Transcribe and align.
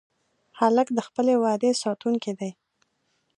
هلک 0.59 0.87
د 0.93 0.99
خپلې 1.07 1.33
وعدې 1.43 1.71
ساتونکی 1.83 2.33
دی. 2.39 2.51